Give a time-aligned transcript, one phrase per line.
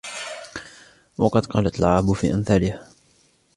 [1.17, 2.87] وَقَدْ قَالَتْ الْعَرَبُ فِي أَمْثَالِهَا